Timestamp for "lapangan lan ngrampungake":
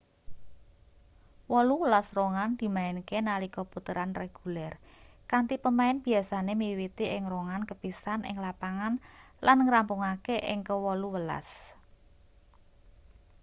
8.45-10.35